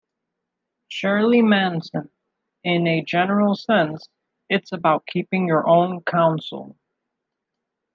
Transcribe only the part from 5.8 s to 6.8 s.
counsel.